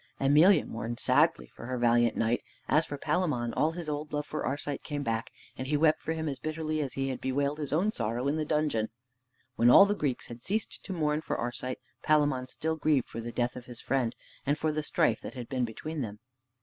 Emelia 0.19 0.65
mourned 0.65 0.99
sadly 0.99 1.51
for 1.55 1.67
her 1.67 1.77
valiant 1.77 2.17
knight. 2.17 2.41
As 2.67 2.87
for 2.87 2.97
Palamon, 2.97 3.53
all 3.53 3.73
his 3.73 3.87
old 3.87 4.11
love 4.13 4.25
for 4.25 4.43
Arcite 4.47 4.81
came 4.81 5.03
back, 5.03 5.29
and 5.55 5.67
he 5.67 5.77
wept 5.77 6.01
for 6.01 6.13
him 6.13 6.27
as 6.27 6.39
bitterly 6.39 6.81
as 6.81 6.93
he 6.93 7.09
had 7.09 7.21
bewailed 7.21 7.59
his 7.59 7.71
own 7.71 7.91
sorrow 7.91 8.27
in 8.27 8.35
the 8.35 8.43
dungeon. 8.43 8.89
When 9.57 9.69
all 9.69 9.85
the 9.85 9.93
Greeks 9.93 10.25
had 10.25 10.41
ceased 10.41 10.83
to 10.85 10.91
mourn 10.93 11.21
for 11.21 11.37
Arcite, 11.39 11.77
Palamon 12.01 12.47
still 12.47 12.77
grieved 12.77 13.09
for 13.09 13.21
the 13.21 13.31
death 13.31 13.55
of 13.55 13.65
his 13.65 13.79
friend, 13.79 14.15
and 14.43 14.57
for 14.57 14.71
the 14.71 14.81
strife 14.81 15.21
that 15.21 15.35
had 15.35 15.47
been 15.47 15.65
between 15.65 16.01
them. 16.01 16.17